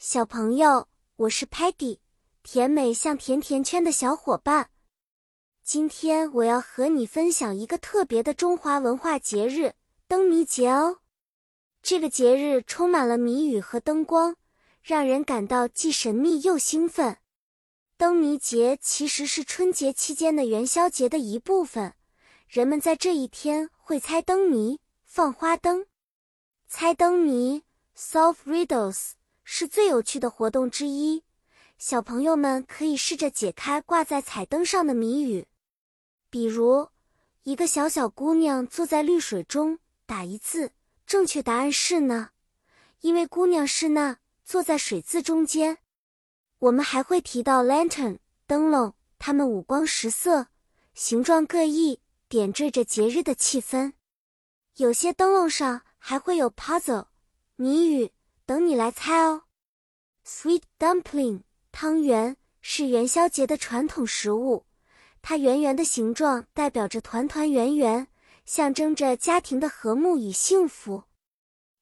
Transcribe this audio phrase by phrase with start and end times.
[0.00, 0.86] 小朋友，
[1.16, 1.98] 我是 Patty，
[2.44, 4.70] 甜美像甜甜圈的小伙伴。
[5.64, 9.74] 今天我要和你分享一个特别的中华文化节日——
[10.06, 11.00] 灯谜节哦。
[11.82, 14.36] 这个节日充满了谜语和灯光，
[14.82, 17.16] 让人感到既神秘又兴奋。
[17.96, 21.94] 灯谜节其实是春节期间的元宵节的一部分，
[22.46, 25.86] 人们在这一天会猜灯谜、放花灯。
[26.68, 27.64] 猜灯谜
[27.96, 29.14] （Solve Riddles）
[29.50, 31.24] 是最有趣的活动之一。
[31.78, 35.46] 小朋友们可以试着解开挂在彩灯上的谜语，
[36.28, 36.86] 比如
[37.44, 40.72] 一个小小姑娘坐在绿水中打一字，
[41.06, 42.28] 正确答案是呢，
[43.00, 45.78] 因为姑娘是那坐在水字中间。
[46.58, 50.48] 我们还会提到 lantern 灯笼，它们五光十色，
[50.92, 53.94] 形状各异，点缀着节日的气氛。
[54.76, 55.80] 有些灯笼上。
[56.00, 57.06] 还会有 puzzle
[57.56, 58.12] 谜语
[58.48, 59.42] 等你来猜哦。
[60.26, 64.64] Sweet dumpling 汤圆是元宵节的传统食物，
[65.20, 68.08] 它圆圆的形状代表着团团圆圆，
[68.46, 71.04] 象征着家庭的和睦与幸福。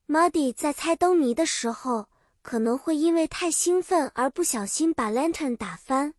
[0.09, 2.09] Muddy 在猜灯谜的时候，
[2.43, 6.15] 可能会因为太兴奋而不小心把 lantern 打翻，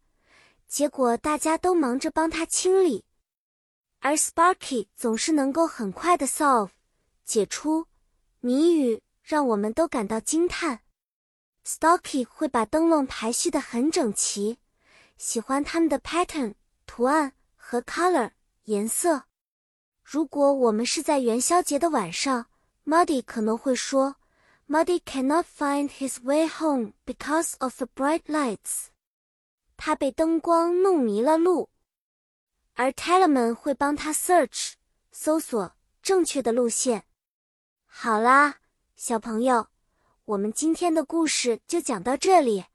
[0.65, 3.03] 结果大家都忙着帮他清理，
[3.99, 6.69] 而 Sparky 总是能够很快的 solve。
[7.25, 7.87] 解出
[8.39, 10.83] 谜语，让我们都感到惊叹。
[11.65, 14.57] Stocky 会把灯笼排序的很整齐，
[15.17, 16.53] 喜欢它们的 pattern
[16.85, 18.31] 图案和 color
[18.63, 19.25] 颜色。
[20.01, 22.45] 如果我们是在元宵节的晚上
[22.85, 24.15] ，Muddy 可能会说
[24.65, 28.85] ，Muddy cannot find his way home because of the bright lights。
[29.75, 31.69] 他被灯光弄迷了路。
[32.75, 34.75] 而 Tellerman 会帮他 search
[35.11, 37.03] 搜索正确的路线。
[37.87, 38.59] 好啦，
[38.99, 39.67] 小朋友，
[40.25, 42.65] 我们今天的故事就讲到这里。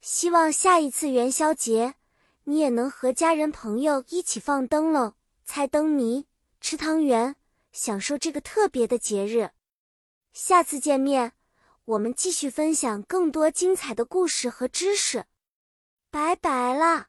[0.00, 1.96] 希望下一次元宵节，
[2.44, 5.12] 你也能和家人朋友一起放灯笼、
[5.44, 6.26] 猜灯谜、
[6.62, 7.36] 吃汤圆，
[7.72, 9.50] 享受这个特别的节日。
[10.32, 11.34] 下次见面，
[11.84, 15.26] 我们继续分享更多精彩的故事和知识。
[16.10, 17.08] 拜拜啦！